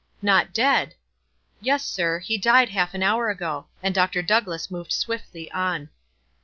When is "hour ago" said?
3.03-3.67